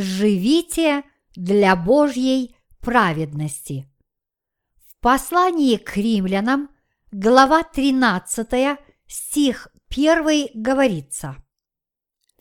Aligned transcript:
живите 0.00 1.04
для 1.34 1.76
Божьей 1.76 2.56
праведности. 2.80 3.88
В 4.86 5.00
послании 5.00 5.76
к 5.76 5.96
римлянам, 5.96 6.70
глава 7.12 7.62
13, 7.62 8.78
стих 9.06 9.68
1 9.88 10.48
говорится 10.54 11.36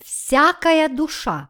«Всякая 0.02 0.90
душа 0.90 1.50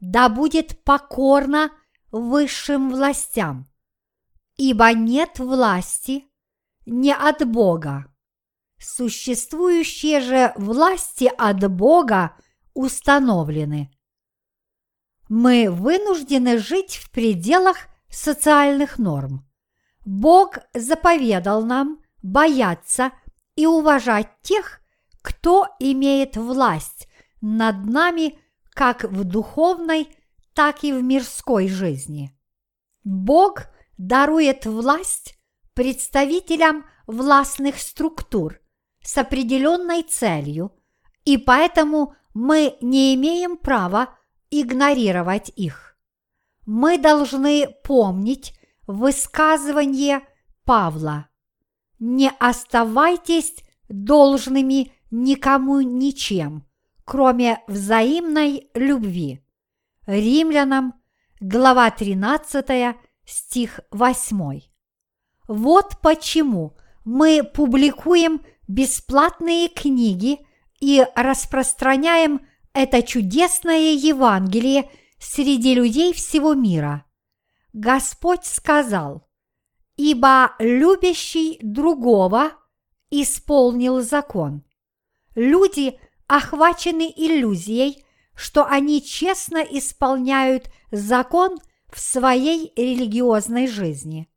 да 0.00 0.28
будет 0.28 0.82
покорна 0.84 1.70
высшим 2.10 2.90
властям, 2.90 3.68
ибо 4.56 4.92
нет 4.92 5.38
власти 5.38 6.24
не 6.84 7.14
от 7.14 7.46
Бога. 7.46 8.06
Существующие 8.78 10.20
же 10.20 10.52
власти 10.56 11.30
от 11.36 11.70
Бога 11.70 12.36
установлены. 12.74 13.90
Мы 15.28 15.70
вынуждены 15.70 16.58
жить 16.58 16.96
в 16.96 17.10
пределах 17.10 17.76
социальных 18.08 18.98
норм. 18.98 19.46
Бог 20.04 20.58
заповедал 20.72 21.64
нам 21.64 22.00
бояться 22.22 23.12
и 23.56 23.66
уважать 23.66 24.28
тех, 24.42 24.80
кто 25.22 25.66
имеет 25.80 26.36
власть 26.36 27.08
над 27.40 27.86
нами 27.86 28.38
как 28.70 29.04
в 29.04 29.24
духовной, 29.24 30.08
так 30.54 30.84
и 30.84 30.92
в 30.92 31.02
мирской 31.02 31.68
жизни. 31.68 32.32
Бог 33.02 33.66
дарует 33.98 34.66
власть 34.66 35.38
представителям 35.74 36.86
властных 37.06 37.78
структур 37.78 38.60
с 39.02 39.18
определенной 39.18 40.02
целью, 40.02 40.72
и 41.24 41.36
поэтому 41.38 42.14
мы 42.34 42.76
не 42.80 43.14
имеем 43.14 43.56
права 43.56 44.15
игнорировать 44.50 45.50
их. 45.56 45.96
Мы 46.64 46.98
должны 46.98 47.68
помнить 47.84 48.58
высказывание 48.86 50.22
Павла 50.64 51.28
«Не 51.98 52.30
оставайтесь 52.38 53.54
должными 53.88 54.92
никому 55.10 55.80
ничем, 55.80 56.66
кроме 57.04 57.62
взаимной 57.68 58.70
любви». 58.74 59.42
Римлянам, 60.06 60.94
глава 61.40 61.90
13, 61.90 62.96
стих 63.24 63.80
8. 63.90 64.60
Вот 65.48 65.98
почему 66.00 66.76
мы 67.04 67.42
публикуем 67.44 68.40
бесплатные 68.68 69.68
книги 69.68 70.40
и 70.80 71.06
распространяем 71.14 72.46
это 72.76 73.02
чудесное 73.02 73.92
Евангелие 73.94 74.90
среди 75.18 75.74
людей 75.74 76.12
всего 76.12 76.52
мира. 76.52 77.06
Господь 77.72 78.44
сказал, 78.44 79.26
«Ибо 79.96 80.54
любящий 80.58 81.58
другого 81.62 82.52
исполнил 83.10 84.02
закон». 84.02 84.62
Люди 85.34 85.98
охвачены 86.26 87.10
иллюзией, 87.16 88.04
что 88.34 88.66
они 88.66 89.02
честно 89.02 89.58
исполняют 89.58 90.68
закон 90.90 91.58
в 91.90 91.98
своей 91.98 92.74
религиозной 92.76 93.68
жизни. 93.68 94.28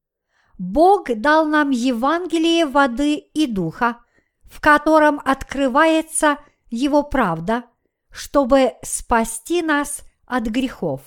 Бог 0.57 1.13
дал 1.13 1.45
нам 1.45 1.71
Евангелие 1.71 2.65
воды 2.65 3.15
и 3.15 3.47
духа, 3.47 3.97
в 4.43 4.61
котором 4.61 5.19
открывается 5.25 6.37
Его 6.69 7.03
правда, 7.03 7.65
чтобы 8.11 8.73
спасти 8.83 9.61
нас 9.61 10.01
от 10.25 10.43
грехов. 10.45 11.01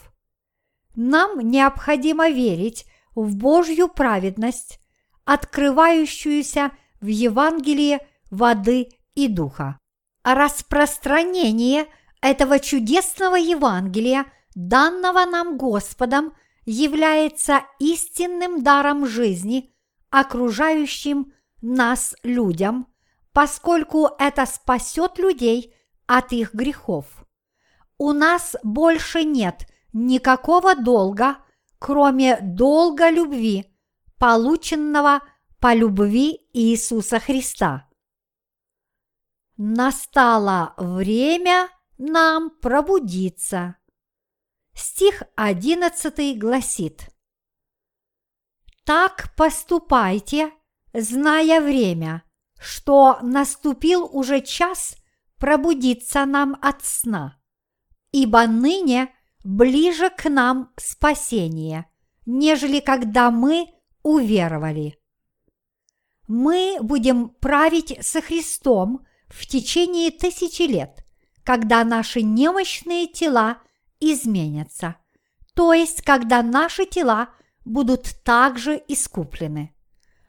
Нам 0.95 1.39
необходимо 1.41 2.29
верить 2.29 2.87
в 3.15 3.37
Божью 3.37 3.89
праведность, 3.89 4.81
открывающуюся 5.25 6.73
в 7.01 7.07
Евангелии 7.07 8.01
воды 8.31 8.89
и 9.15 9.29
духа. 9.29 9.79
Распространение 10.23 11.87
этого 12.21 12.59
чудесного 12.61 13.37
Евангелия, 13.37 14.27
данного 14.55 15.25
нам 15.25 15.57
Господом, 15.57 16.35
является 16.65 17.63
истинным 17.79 18.63
даром 18.63 19.07
жизни 19.07 19.75
окружающим 20.11 21.33
нас 21.61 22.15
людям, 22.23 22.87
поскольку 23.33 24.11
это 24.19 24.47
спасет 24.47 25.19
людей 25.19 25.75
от 26.17 26.33
их 26.33 26.53
грехов. 26.53 27.25
У 27.97 28.13
нас 28.13 28.55
больше 28.63 29.25
нет 29.25 29.67
никакого 29.95 30.75
долга, 30.75 31.39
кроме 31.79 32.39
долга 32.41 33.09
любви, 33.09 33.65
полученного 34.19 35.21
по 35.59 35.75
любви 35.75 36.49
Иисуса 36.53 37.19
Христа. 37.19 37.89
Настало 39.57 40.75
время 40.77 41.69
нам 41.97 42.51
пробудиться. 42.51 43.77
Стих 44.75 45.23
11 45.37 46.39
гласит 46.39 47.09
Так 48.85 49.35
поступайте, 49.37 50.51
зная 50.93 51.61
время, 51.61 52.23
что 52.59 53.19
наступил 53.23 54.09
уже 54.13 54.41
час 54.41 54.97
пробудиться 55.43 56.25
нам 56.25 56.57
от 56.63 56.85
сна, 56.85 57.37
ибо 58.13 58.47
ныне 58.47 59.09
ближе 59.43 60.09
к 60.09 60.31
нам 60.31 60.71
спасение, 60.77 61.87
нежели 62.27 62.79
когда 62.79 63.33
мы 63.33 63.67
уверовали. 64.05 64.97
Мы 66.29 66.79
будем 66.81 67.31
править 67.31 67.99
со 68.07 68.21
Христом 68.21 69.05
в 69.27 69.45
течение 69.49 70.13
тысячи 70.13 70.63
лет, 70.63 71.05
когда 71.43 71.83
наши 71.83 72.23
немощные 72.23 73.09
тела– 73.09 73.59
изменятся, 74.01 74.95
то 75.55 75.73
есть 75.73 76.03
когда 76.03 76.45
наши 76.45 76.87
тела 76.87 77.31
будут 77.65 78.15
также 78.23 78.81
искуплены. 78.87 79.75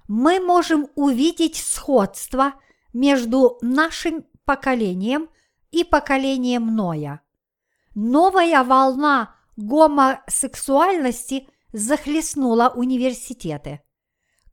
Мы 0.08 0.40
можем 0.40 0.88
увидеть 0.96 1.58
сходство 1.58 2.56
между 2.94 3.60
нашим 3.62 4.26
поколением 4.46 5.30
и 5.72 5.84
поколением 5.84 6.76
Ноя. 6.76 7.22
Новая 7.96 8.64
волна 8.64 9.36
гомосексуальности 9.56 11.48
захлестнула 11.72 12.72
университеты. 12.76 13.82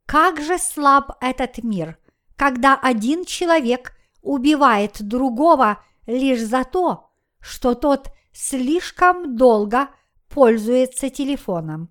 Как 0.05 0.41
же 0.41 0.57
слаб 0.57 1.17
этот 1.21 1.63
мир, 1.63 1.97
когда 2.35 2.75
один 2.75 3.25
человек 3.25 3.93
убивает 4.21 5.01
другого 5.01 5.83
лишь 6.05 6.41
за 6.41 6.63
то, 6.63 7.11
что 7.39 7.75
тот 7.75 8.11
слишком 8.33 9.35
долго 9.35 9.89
пользуется 10.29 11.09
телефоном. 11.09 11.89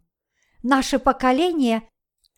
Наше 0.62 0.98
поколение 0.98 1.88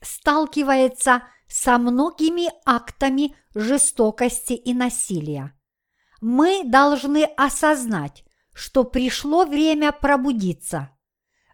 сталкивается 0.02 1.22
со 1.48 1.78
многими 1.78 2.50
актами 2.64 3.34
жестокости 3.54 4.52
и 4.52 4.74
насилия. 4.74 5.54
Мы 6.20 6.62
должны 6.64 7.24
осознать, 7.36 8.24
что 8.54 8.84
пришло 8.84 9.44
время 9.44 9.92
пробудиться. 9.92 10.90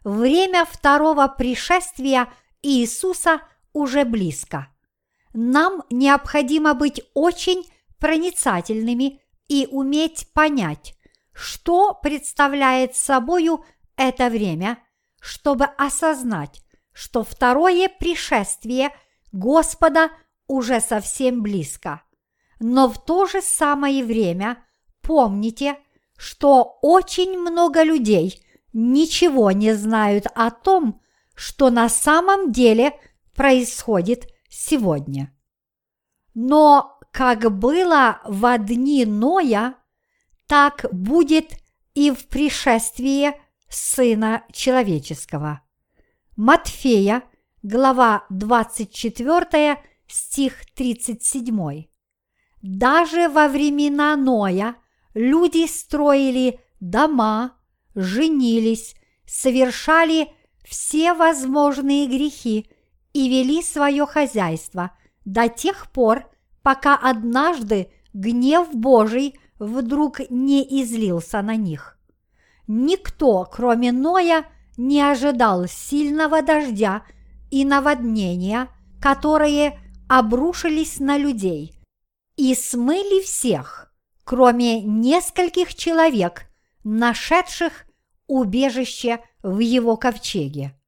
Время 0.03 0.65
второго 0.65 1.27
пришествия 1.27 2.31
Иисуса 2.61 3.41
уже 3.73 4.05
близко. 4.05 4.69
Нам 5.33 5.83
необходимо 5.89 6.73
быть 6.73 7.01
очень 7.13 7.63
проницательными 7.99 9.21
и 9.47 9.67
уметь 9.69 10.31
понять, 10.33 10.95
что 11.33 11.93
представляет 11.93 12.95
собою 12.95 13.63
это 13.95 14.29
время, 14.29 14.79
чтобы 15.19 15.65
осознать, 15.65 16.61
что 16.99 17.23
второе 17.23 17.87
пришествие 17.87 18.93
Господа 19.31 20.09
уже 20.47 20.81
совсем 20.81 21.41
близко. 21.41 22.01
Но 22.59 22.89
в 22.89 23.01
то 23.01 23.25
же 23.25 23.41
самое 23.41 24.03
время 24.03 24.65
помните, 25.01 25.77
что 26.17 26.77
очень 26.81 27.39
много 27.39 27.83
людей 27.83 28.43
ничего 28.73 29.51
не 29.51 29.71
знают 29.75 30.25
о 30.35 30.51
том, 30.51 31.01
что 31.35 31.69
на 31.69 31.87
самом 31.87 32.51
деле 32.51 32.99
происходит 33.33 34.27
сегодня. 34.49 35.33
Но 36.33 36.99
как 37.13 37.49
было 37.57 38.19
в 38.25 38.57
дни 38.57 39.05
Ноя, 39.05 39.75
так 40.47 40.85
будет 40.91 41.53
и 41.93 42.11
в 42.11 42.27
пришествии 42.27 43.39
Сына 43.69 44.43
Человеческого. 44.51 45.61
Матфея, 46.41 47.23
глава 47.63 48.23
24, 48.29 49.77
стих 50.07 50.53
37. 50.73 51.83
Даже 52.61 53.27
во 53.27 53.49
времена 53.49 54.15
Ноя 54.15 54.77
люди 55.13 55.67
строили 55.67 56.61
дома, 56.79 57.57
женились, 57.93 58.95
совершали 59.25 60.29
все 60.63 61.13
возможные 61.13 62.07
грехи 62.07 62.71
и 63.11 63.27
вели 63.27 63.61
свое 63.61 64.05
хозяйство 64.05 64.91
до 65.25 65.49
тех 65.49 65.91
пор, 65.91 66.23
пока 66.63 66.95
однажды 66.95 67.91
гнев 68.13 68.73
Божий 68.73 69.37
вдруг 69.59 70.21
не 70.29 70.63
излился 70.83 71.41
на 71.41 71.57
них. 71.57 71.99
Никто, 72.65 73.43
кроме 73.43 73.91
Ноя, 73.91 74.45
не 74.79 75.01
ожидал 75.01 75.67
сильного 75.67 76.41
дождя 76.41 77.03
и 77.51 77.65
наводнения, 77.65 78.69
которые 79.01 79.77
обрушились 80.07 81.01
на 81.01 81.17
людей 81.17 81.73
и 82.37 82.55
смыли 82.55 83.21
всех, 83.21 83.93
кроме 84.23 84.81
нескольких 84.81 85.75
человек, 85.75 86.45
нашедших 86.85 87.87
убежище 88.27 89.19
в 89.43 89.59
его 89.59 89.97
ковчеге. 89.97 90.79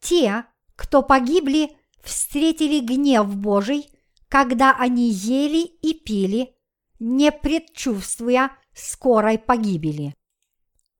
Те, 0.00 0.44
кто 0.74 1.02
погибли, 1.02 1.76
встретили 2.02 2.80
гнев 2.80 3.36
Божий, 3.36 3.90
когда 4.28 4.74
они 4.74 5.10
ели 5.10 5.66
и 5.66 5.92
пили, 5.92 6.54
не 6.98 7.30
предчувствуя 7.30 8.52
скорой 8.72 9.38
погибели. 9.38 10.14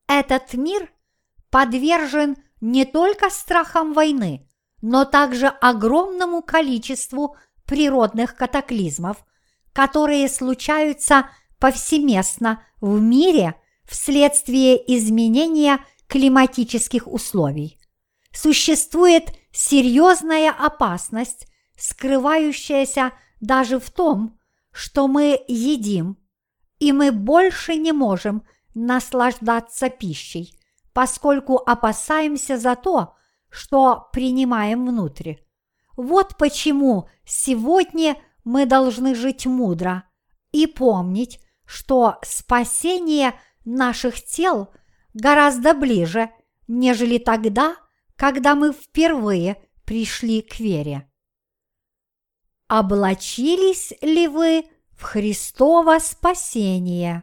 Этот 0.07 0.53
мир 0.53 0.91
подвержен 1.51 2.37
не 2.61 2.85
только 2.85 3.31
страхам 3.31 3.93
войны, 3.93 4.49
но 4.83 5.05
также 5.05 5.47
огромному 5.47 6.43
количеству 6.43 7.37
природных 7.65 8.37
катаклизмов, 8.37 9.25
которые 9.73 10.29
случаются 10.29 11.29
повсеместно 11.59 12.63
в 12.81 13.01
мире 13.01 13.55
вследствие 13.85 14.77
изменения 14.97 15.79
климатических 16.07 17.07
условий. 17.07 17.79
Существует 18.33 19.33
серьезная 19.53 20.51
опасность, 20.51 21.47
скрывающаяся 21.77 23.13
даже 23.41 23.79
в 23.79 23.91
том, 23.91 24.39
что 24.73 25.09
мы 25.09 25.41
едим, 25.49 26.19
и 26.79 26.93
мы 26.93 27.13
больше 27.13 27.77
не 27.77 27.93
можем 27.93 28.45
наслаждаться 28.75 29.91
пищей, 29.91 30.58
поскольку 30.99 31.59
опасаемся 31.59 32.59
за 32.59 32.75
то, 32.75 33.15
что 33.51 34.09
принимаем 34.13 34.85
внутрь. 34.85 35.35
Вот 35.97 36.37
почему 36.37 37.09
сегодня 37.25 38.17
мы 38.43 38.67
должны 38.67 39.15
жить 39.15 39.47
мудро 39.47 40.03
и 40.51 40.67
помнить, 40.67 41.39
что 41.65 42.19
спасение 42.23 43.39
наших 43.65 44.25
тел 44.25 44.75
гораздо 45.15 45.73
ближе, 45.73 46.33
нежели 46.67 47.19
тогда, 47.19 47.77
когда 48.17 48.57
мы 48.57 48.73
впервые 48.73 49.65
пришли 49.85 50.43
к 50.43 50.59
вере. 50.59 51.09
Облачились 52.67 53.93
ли 54.03 54.27
вы 54.27 54.65
в 54.97 55.03
Христово 55.03 56.01
спасение? 56.01 57.23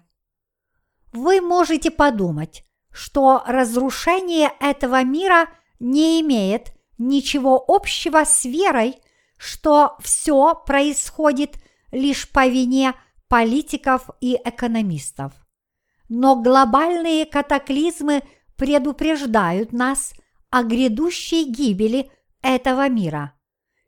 Вы 1.12 1.42
можете 1.42 1.92
подумать, 1.92 2.66
что 2.96 3.44
разрушение 3.46 4.54
этого 4.62 5.04
мира 5.04 5.50
не 5.80 6.22
имеет 6.22 6.72
ничего 6.98 7.62
общего 7.68 8.24
с 8.24 8.46
верой, 8.46 8.96
что 9.38 9.98
все 10.00 10.56
происходит 10.66 11.58
лишь 11.92 12.30
по 12.30 12.48
вине 12.48 12.94
политиков 13.28 14.10
и 14.22 14.40
экономистов. 14.42 15.34
Но 16.08 16.42
глобальные 16.42 17.26
катаклизмы 17.26 18.24
предупреждают 18.56 19.74
нас 19.74 20.14
о 20.50 20.64
грядущей 20.64 21.44
гибели 21.44 22.10
этого 22.42 22.88
мира. 22.88 23.34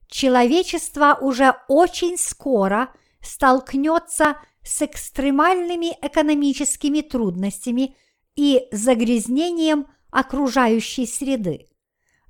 Человечество 0.10 1.18
уже 1.22 1.56
очень 1.70 2.18
скоро 2.18 2.90
столкнется 3.22 4.36
с 4.64 4.82
экстремальными 4.82 5.98
экономическими 6.02 7.00
трудностями 7.00 7.96
и 8.38 8.68
загрязнением 8.72 9.88
окружающей 10.12 11.06
среды. 11.06 11.68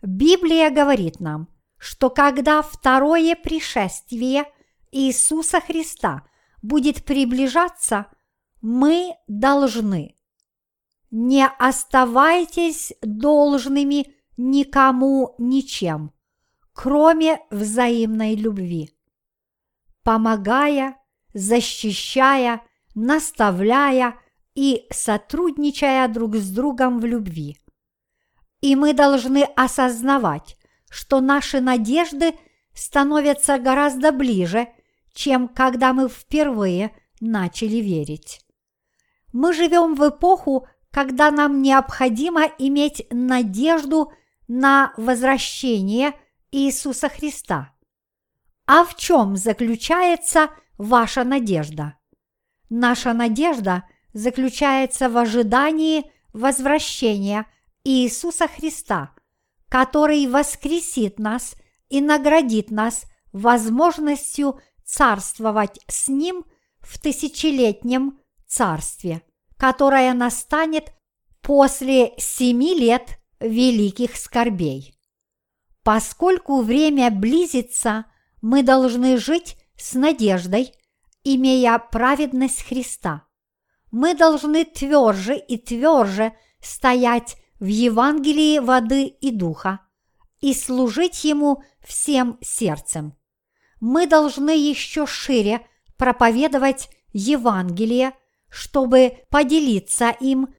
Библия 0.02 0.72
говорит 0.72 1.20
нам, 1.20 1.50
что 1.78 2.10
когда 2.10 2.64
второе 2.64 3.36
пришествие 3.36 4.46
Иисуса 4.92 5.60
Христа 5.62 6.24
будет 6.64 7.04
приближаться, 7.06 8.08
мы 8.62 9.16
должны 9.28 10.18
не 11.12 11.48
оставайтесь 11.48 12.94
должными 13.02 14.14
никому 14.38 15.36
ничем, 15.38 16.12
кроме 16.74 17.40
взаимной 17.50 18.36
любви. 18.36 18.92
Помогая, 20.04 20.98
защищая, 21.34 22.62
наставляя 22.96 24.16
и 24.58 24.88
сотрудничая 24.92 26.08
друг 26.08 26.36
с 26.36 26.50
другом 26.50 27.00
в 27.00 27.06
любви– 27.06 27.58
и 28.62 28.76
мы 28.76 28.94
должны 28.94 29.44
осознавать, 29.44 30.58
что 30.90 31.22
наши 31.22 31.62
надежды 31.62 32.34
становятся 32.74 33.60
гораздо 33.60 34.12
ближе, 34.12 34.68
чем 35.14 35.48
когда 35.48 35.94
мы 35.94 36.10
впервые 36.10 36.96
начали 37.20 37.78
верить. 37.78 38.42
Мы 39.34 39.54
живем 39.54 39.96
в 39.96 40.10
эпоху, 40.10 40.68
когда 40.92 41.32
нам 41.32 41.62
необходимо 41.62 42.44
иметь 42.58 43.06
надежду 43.12 44.12
на 44.48 44.94
возвращение 44.98 46.14
Иисуса 46.52 47.10
Христа. 47.10 47.74
А 48.66 48.84
в 48.84 48.96
чем 48.96 49.38
заключается 49.38 50.50
ваша 50.78 51.24
надежда? 51.24 51.98
Наша 52.70 53.14
надежда 53.14 53.84
заключается 54.18 55.10
в 55.10 55.18
ожидании 55.18 56.12
возвращения– 56.34 57.46
Иисуса 57.88 58.50
Христа, 58.50 59.14
который 59.70 60.28
воскресит 60.28 61.20
нас 61.20 61.56
и 61.88 62.02
наградит 62.02 62.70
нас 62.70 63.06
возможностью 63.32 64.60
царствовать 64.84 65.80
с 65.88 66.10
Ним 66.10 66.44
в 66.82 67.00
тысячелетнем 67.00 68.20
царстве, 68.46 69.22
которое 69.56 70.14
настанет 70.14 70.92
после 71.42 72.14
семи 72.18 72.78
лет 72.78 73.20
великих 73.40 74.18
скорбей. 74.18 74.94
Поскольку 75.84 76.62
время 76.62 77.10
близится, 77.10 78.04
мы 78.42 78.64
должны 78.64 79.18
жить 79.18 79.56
с 79.78 79.94
надеждой, 79.94 80.74
имея 81.24 81.80
праведность 81.80 82.64
Христа. 82.64 83.27
Мы 83.92 84.16
должны 84.16 84.66
тверже 84.66 85.38
и 85.38 85.58
тверже 85.58 86.34
стоять 86.62 87.38
в 87.60 87.66
Евангелии 87.66 88.60
воды 88.60 89.06
и 89.06 89.32
духа 89.32 89.80
и 90.42 90.54
служить 90.54 91.24
Ему 91.24 91.64
всем 91.82 92.38
сердцем. 92.42 93.16
Мы 93.80 94.08
должны 94.08 94.52
еще 94.52 95.06
шире 95.06 95.66
проповедовать 95.98 96.90
Евангелие, 97.14 98.14
чтобы 98.50 99.18
поделиться 99.30 100.10
им 100.10 100.54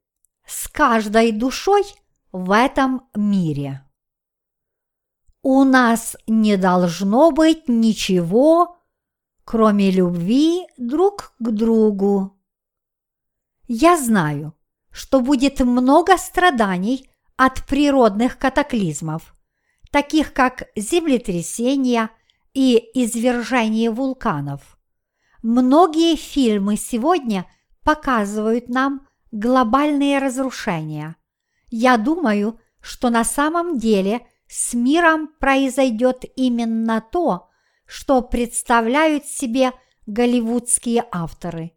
с 0.46 0.68
каждой 0.68 1.32
душой 1.32 1.84
в 2.32 2.50
этом 2.50 3.08
мире. 3.14 3.84
У 5.42 5.64
нас 5.64 6.16
не 6.26 6.56
должно 6.56 7.30
быть 7.30 7.68
ничего, 7.68 8.76
кроме 9.44 9.90
любви 9.90 10.66
друг 10.76 11.34
к 11.38 11.50
другу. 11.50 12.37
Я 13.70 13.98
знаю, 13.98 14.54
что 14.90 15.20
будет 15.20 15.60
много 15.60 16.16
страданий 16.16 17.10
от 17.36 17.66
природных 17.66 18.38
катаклизмов, 18.38 19.34
таких 19.90 20.32
как 20.32 20.68
землетрясения 20.74 22.08
и 22.54 22.78
извержение 22.94 23.90
вулканов. 23.90 24.78
Многие 25.42 26.16
фильмы 26.16 26.76
сегодня 26.76 27.44
показывают 27.84 28.70
нам 28.70 29.06
глобальные 29.32 30.18
разрушения. 30.18 31.16
Я 31.68 31.98
думаю, 31.98 32.58
что 32.80 33.10
на 33.10 33.22
самом 33.22 33.78
деле 33.78 34.26
с 34.46 34.72
миром 34.72 35.28
произойдет 35.38 36.24
именно 36.36 37.02
то, 37.02 37.50
что 37.84 38.22
представляют 38.22 39.26
себе 39.26 39.72
голливудские 40.06 41.04
авторы. 41.12 41.72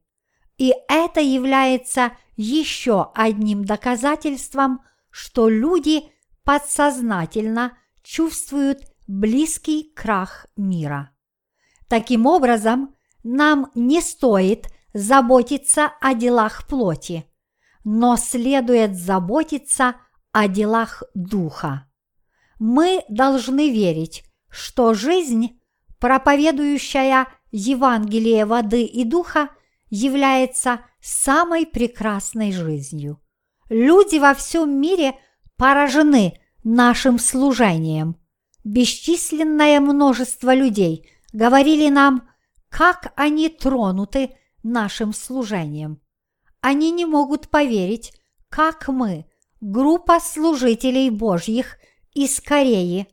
И 0.62 0.76
это 0.88 1.22
является 1.22 2.12
еще 2.36 3.10
одним 3.16 3.66
доказательством, 3.66 4.84
что 5.10 5.50
люди 5.50 6.04
подсознательно 6.44 7.76
чувствуют 8.04 8.84
близкий 9.08 9.92
крах 9.96 10.46
мира. 10.56 11.10
Таким 11.90 12.28
образом, 12.28 12.94
нам 13.24 13.72
не 13.74 14.02
стоит 14.02 14.68
заботиться 14.94 15.94
о 16.00 16.14
делах 16.14 16.68
плоти, 16.68 17.26
но 17.84 18.16
следует 18.16 18.96
заботиться 18.96 19.96
о 20.32 20.48
делах 20.48 21.02
Духа. 21.16 21.88
Мы 22.60 23.04
должны 23.10 23.72
верить, 23.72 24.26
что 24.48 24.94
жизнь, 24.94 25.60
проповедующая 26.00 27.30
Евангелие 27.50 28.46
воды 28.46 28.84
и 28.84 29.04
Духа, 29.06 29.50
является 29.92 30.82
самой 31.02 31.68
прекрасной 31.68 32.52
жизнью. 32.52 33.22
Люди 33.70 34.18
во 34.18 34.34
всем 34.34 34.82
мире 34.82 35.14
поражены 35.58 36.40
нашим 36.64 37.20
служением. 37.20 38.16
Бесчисленное 38.64 39.80
множество 39.80 40.54
людей 40.56 41.10
говорили 41.34 41.90
нам, 41.90 42.28
как 42.70 43.14
они 43.16 43.50
тронуты 43.50 44.36
нашим 44.64 45.14
служением. 45.14 46.02
Они 46.62 46.92
не 46.92 47.06
могут 47.06 47.50
поверить, 47.50 48.14
как 48.50 48.88
мы, 48.88 49.26
группа 49.60 50.20
служителей 50.20 51.10
Божьих 51.10 51.78
из 52.14 52.40
Кореи, 52.40 53.08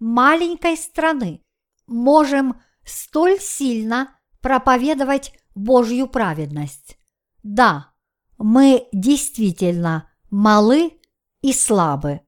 маленькой 0.00 0.76
страны, 0.76 1.42
можем 1.86 2.60
столь 2.84 3.38
сильно 3.38 4.18
проповедовать 4.40 5.32
Божью 5.54 6.06
праведность. 6.08 6.98
Да, 7.42 7.92
мы 8.38 8.88
действительно 8.92 10.10
малы 10.30 10.98
и 11.42 11.52
слабы, 11.52 12.20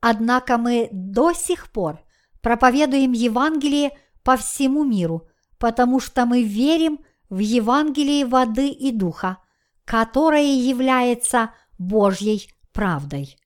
однако 0.00 0.58
мы 0.58 0.88
до 0.92 1.32
сих 1.32 1.70
пор 1.70 2.00
проповедуем 2.40 3.12
Евангелие 3.12 3.90
по 4.22 4.36
всему 4.36 4.84
миру, 4.84 5.28
потому 5.58 6.00
что 6.00 6.24
мы 6.24 6.42
верим 6.42 7.00
в 7.28 7.38
Евангелие 7.38 8.24
воды 8.24 8.68
и 8.68 8.92
духа, 8.92 9.38
которое 9.84 10.54
является 10.54 11.52
Божьей 11.78 12.50
правдой. 12.72 13.36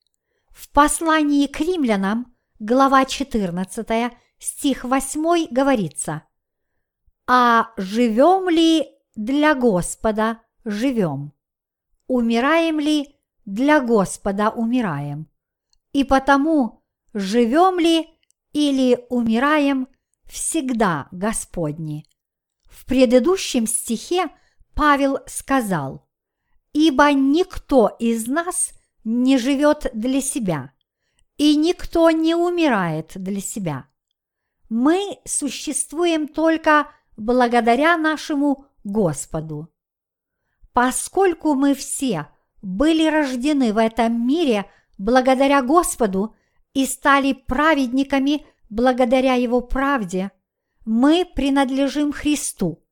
В 0.51 0.71
послании 0.71 1.47
к 1.47 1.61
римлянам, 1.61 2.35
глава 2.61 3.05
14, 3.05 4.13
стих 4.39 4.85
8 4.85 5.49
говорится 5.51 6.23
«А 7.27 7.73
живем 7.77 8.49
ли 8.49 8.94
для 9.17 9.55
Господа 9.55 10.41
живем? 10.65 11.33
Умираем 12.07 12.81
ли 12.81 13.17
для 13.45 13.81
Господа 13.81 14.51
умираем? 14.51 15.29
И 15.93 16.05
потому 16.05 16.83
живем 17.13 17.79
ли 17.79 18.09
или 18.53 19.05
умираем 19.09 19.89
всегда 20.25 21.09
Господни?» 21.11 22.07
В 22.65 22.87
предыдущем 22.87 23.67
стихе 23.67 24.29
Павел 24.75 25.19
сказал 25.27 26.07
«Ибо 26.73 27.13
никто 27.13 27.97
из 28.01 28.27
нас 28.27 28.73
не 29.05 29.39
живет 29.39 29.91
для 29.93 30.21
себя, 30.21 30.73
и 31.37 31.57
никто 31.57 32.11
не 32.11 32.35
умирает 32.35 33.13
для 33.15 33.41
себя. 33.41 33.87
Мы 34.69 35.19
существуем 35.25 36.27
только 36.27 36.91
благодаря 37.17 37.97
нашему 37.97 38.67
Господу. 38.85 39.69
Поскольку 40.73 41.55
мы 41.55 41.75
все 41.75 42.29
были 42.63 43.09
рождены 43.09 43.73
в 43.73 43.79
этом 43.79 44.27
мире 44.27 44.67
благодаря 44.99 45.63
Господу 45.63 46.35
и 46.73 46.87
стали 46.87 47.33
праведниками 47.33 48.47
благодаря 48.69 49.35
Его 49.35 49.61
правде, 49.61 50.31
мы 50.85 51.25
принадлежим 51.25 52.13
Христу, 52.13 52.85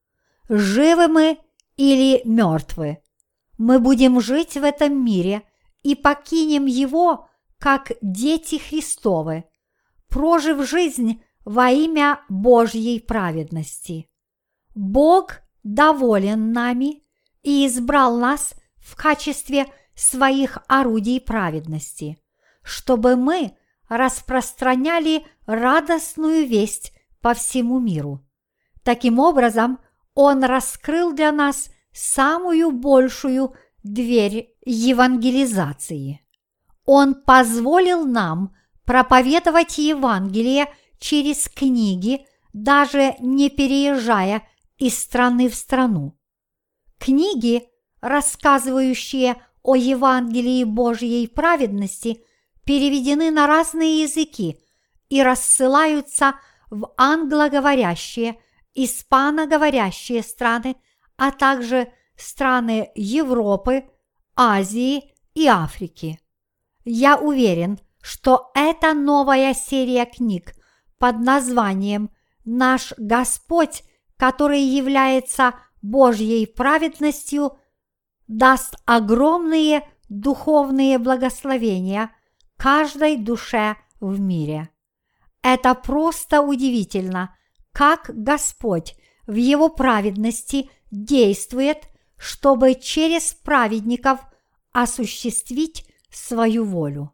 живы 0.49 1.09
мы 1.09 1.39
или 1.77 2.23
мертвы. 2.25 2.99
Мы 3.59 3.79
будем 3.79 4.21
жить 4.21 4.55
в 4.55 4.65
этом 4.65 5.05
мире 5.05 5.43
и 5.83 5.95
покинем 5.95 6.67
его, 6.67 7.29
как 7.59 7.93
дети 8.01 8.59
Христовы, 8.59 9.45
прожив 10.09 10.67
жизнь 10.69 11.23
во 11.45 11.71
имя 11.71 12.21
Божьей 12.29 13.01
праведности. 13.01 14.09
Бог 14.75 15.41
доволен 15.63 16.53
нами 16.53 17.03
и 17.43 17.67
избрал 17.67 18.19
нас 18.19 18.55
в 18.77 18.97
качестве 18.97 19.67
своих 19.95 20.59
орудий 20.69 21.21
праведности, 21.21 22.19
чтобы 22.63 23.17
мы 23.17 23.57
распространяли 23.89 25.25
радостную 25.47 26.47
весть 26.47 26.93
по 27.21 27.35
всему 27.35 27.79
миру. 27.79 28.21
Таким 28.83 29.19
образом, 29.19 29.79
Он 30.15 30.45
раскрыл 30.45 31.13
для 31.13 31.31
нас 31.33 31.71
самую 31.93 32.73
большую 32.73 33.55
дверь 33.83 34.55
евангелизации. 34.65 36.21
Он 36.85 37.15
позволил 37.15 38.05
нам 38.05 38.55
проповедовать 38.85 39.79
Евангелие 39.79 40.67
через 40.99 41.49
книги, 41.49 42.27
даже 42.53 43.15
не 43.21 43.51
переезжая 43.51 44.43
из 44.83 44.99
страны 44.99 45.49
в 45.49 45.55
страну. 45.55 46.19
Книги, 46.99 47.69
рассказывающие 48.01 49.37
о 49.63 49.77
Евангелии 49.77 50.65
Божьей 50.65 51.29
праведности, 51.29 52.25
переведены 52.65 53.31
на 53.31 53.47
разные 53.47 54.03
языки 54.03 54.59
и 55.09 55.23
рассылаются 55.23 56.35
в 56.69 56.93
англоговорящие, 56.97 58.41
испаноговорящие 58.75 60.21
страны, 60.21 60.75
а 61.17 61.31
также 61.31 61.93
страны 62.17 62.91
Европы, 62.97 63.85
Азии 64.35 65.15
и 65.35 65.47
Африки. 65.47 66.19
Я 66.85 67.19
уверен, 67.19 67.79
что 68.01 68.51
эта 68.53 68.95
новая 68.95 69.55
серия 69.55 70.07
книг 70.07 70.55
под 70.99 71.21
названием 71.21 72.11
«Наш 72.45 72.93
Господь 72.97 73.85
который 74.23 74.61
является 74.61 75.57
Божьей 75.83 76.47
праведностью, 76.47 77.59
даст 78.29 78.77
огромные 78.85 79.83
духовные 80.09 80.99
благословения 80.99 82.13
каждой 82.57 83.17
душе 83.17 83.75
в 83.99 84.21
мире. 84.21 84.69
Это 85.43 85.75
просто 85.75 86.41
удивительно, 86.41 87.37
как 87.73 88.13
Господь 88.15 88.95
в 89.27 89.35
Его 89.35 89.69
праведности 89.69 90.71
действует, 90.93 91.89
чтобы 92.17 92.77
через 92.77 93.35
праведников 93.35 94.21
осуществить 94.71 95.85
свою 96.13 96.65
волю. 96.65 97.13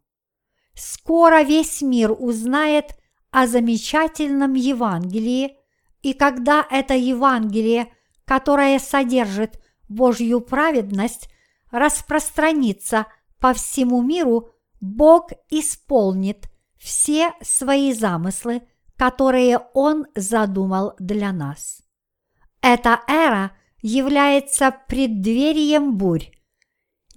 Скоро 0.74 1.42
весь 1.42 1.80
мир 1.80 2.12
узнает 2.12 2.98
о 3.30 3.46
замечательном 3.46 4.52
Евангелии, 4.52 5.56
и 6.02 6.12
когда 6.12 6.66
это 6.70 6.94
Евангелие, 6.94 7.92
которое 8.24 8.78
содержит 8.78 9.60
Божью 9.88 10.40
праведность, 10.40 11.28
распространится 11.70 13.06
по 13.40 13.52
всему 13.52 14.02
миру, 14.02 14.50
Бог 14.80 15.30
исполнит 15.50 16.48
все 16.76 17.32
свои 17.42 17.92
замыслы, 17.92 18.62
которые 18.96 19.58
Он 19.74 20.06
задумал 20.14 20.94
для 20.98 21.32
нас. 21.32 21.82
Эта 22.60 23.00
эра 23.08 23.52
является 23.80 24.74
преддверием 24.88 25.96
бурь. 25.96 26.30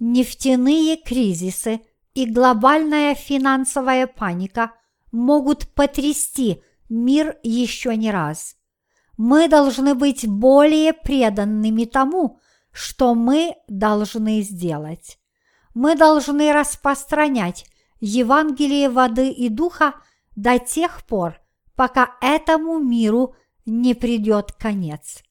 Нефтяные 0.00 0.96
кризисы 0.96 1.80
и 2.14 2.26
глобальная 2.26 3.14
финансовая 3.14 4.06
паника 4.06 4.72
могут 5.12 5.72
потрясти 5.74 6.62
мир 6.88 7.36
еще 7.42 7.96
не 7.96 8.10
раз 8.10 8.56
мы 9.16 9.48
должны 9.48 9.94
быть 9.94 10.26
более 10.26 10.92
преданными 10.92 11.84
тому, 11.84 12.40
что 12.72 13.14
мы 13.14 13.54
должны 13.68 14.42
сделать. 14.42 15.18
Мы 15.74 15.94
должны 15.94 16.52
распространять 16.52 17.66
Евангелие 18.00 18.88
воды 18.88 19.30
и 19.30 19.48
духа 19.48 19.94
до 20.34 20.58
тех 20.58 21.04
пор, 21.06 21.40
пока 21.76 22.16
этому 22.20 22.78
миру 22.78 23.34
не 23.64 23.94
придет 23.94 24.52
конец. 24.52 25.22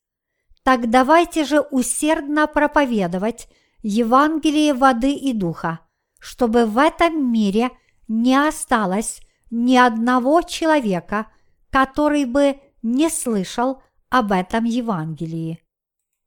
Так 0.63 0.89
давайте 0.89 1.43
же 1.43 1.61
усердно 1.61 2.47
проповедовать 2.47 3.47
Евангелие 3.81 4.73
воды 4.73 5.13
и 5.13 5.33
духа, 5.33 5.79
чтобы 6.19 6.65
в 6.65 6.77
этом 6.77 7.31
мире 7.31 7.71
не 8.07 8.35
осталось 8.35 9.21
ни 9.50 9.75
одного 9.75 10.41
человека, 10.43 11.27
который 11.71 12.25
бы 12.25 12.59
не 12.81 13.09
слышал 13.09 13.81
об 14.09 14.31
этом 14.31 14.65
Евангелии. 14.65 15.61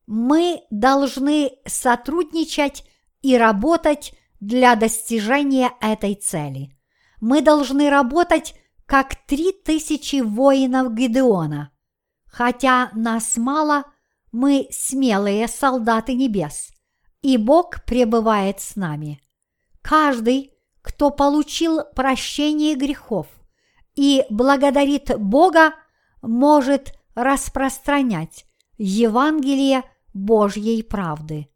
Мы 0.07 0.63
должны 0.71 1.53
сотрудничать 1.67 2.85
и 3.23 3.37
работать 3.37 4.15
для 4.41 4.75
достижения 4.77 5.73
этой 5.81 6.15
цели. 6.15 6.77
Мы 7.21 7.41
должны 7.41 7.89
работать 7.89 8.55
как 8.87 9.15
три 9.27 9.53
тысячи 9.53 10.21
воинов 10.21 10.93
Гедеона. 10.93 11.71
Хотя 12.27 12.91
нас 12.95 13.37
мало, 13.37 13.85
мы 14.33 14.67
смелые 14.71 15.49
солдаты 15.49 16.15
небес, 16.15 16.71
и 17.23 17.37
Бог 17.37 17.85
пребывает 17.85 18.61
с 18.61 18.77
нами. 18.77 19.21
Каждый, 19.81 20.53
кто 20.83 21.11
получил 21.11 21.83
прощение 21.95 22.75
грехов 22.75 23.29
и 23.95 24.25
благодарит 24.29 25.17
Бога, 25.19 25.75
может 26.27 26.95
распространять 27.15 28.47
Евангелие 28.77 29.83
Божьей 30.13 30.83
правды. 30.83 31.49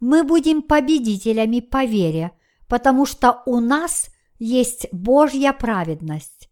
Мы 0.00 0.24
будем 0.24 0.62
победителями 0.62 1.60
по 1.60 1.84
вере, 1.84 2.32
потому 2.68 3.06
что 3.06 3.42
у 3.46 3.60
нас 3.60 4.08
есть 4.38 4.88
Божья 4.92 5.52
праведность. 5.52 6.50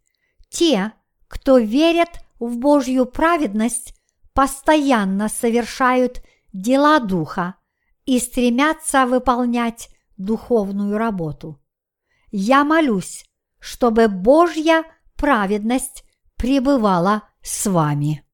Те, 0.49 0.93
кто 1.29 1.59
верит 1.59 2.21
в 2.39 2.59
Божью 2.59 3.07
праведность, 3.07 3.95
постоянно 4.33 5.29
совершают 5.29 6.23
дела 6.53 6.99
Духа 7.01 7.57
и 8.05 8.19
стремятся 8.19 9.07
выполнять 9.07 9.89
духовную 10.17 10.99
работу. 10.99 11.61
Я 12.31 12.65
молюсь, 12.65 13.25
чтобы 13.59 14.09
Божья 14.09 14.85
праведность 15.17 16.05
пребывала 16.37 17.25
с 17.43 17.67
вами. 17.67 18.25